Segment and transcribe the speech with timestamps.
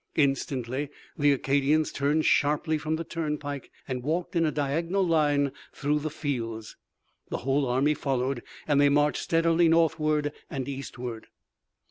[0.15, 5.99] Instantly the Acadians turned sharply from the turnpike and walked in a diagonal line through
[5.99, 6.75] the fields.
[7.29, 11.27] The whole army followed and they marched steadily northward and eastward.